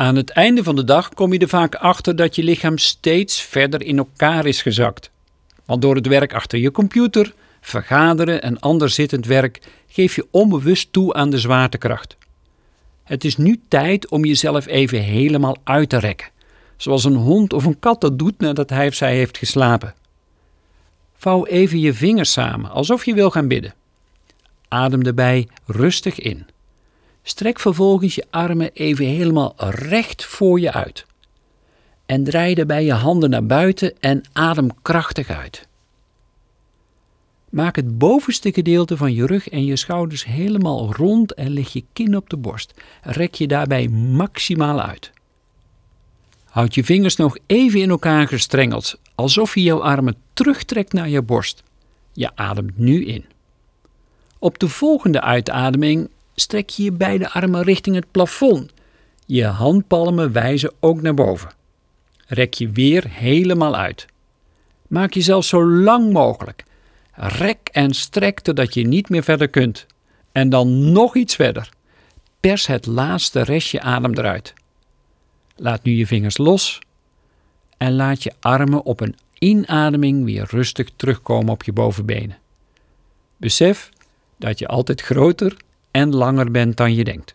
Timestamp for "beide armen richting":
56.92-57.96